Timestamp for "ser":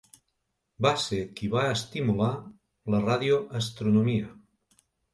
1.03-1.19